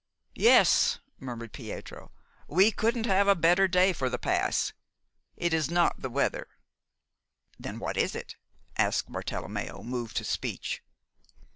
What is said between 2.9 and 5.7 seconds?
have a better day for the pass. It is